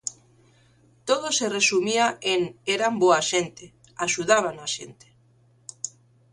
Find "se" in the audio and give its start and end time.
1.37-1.47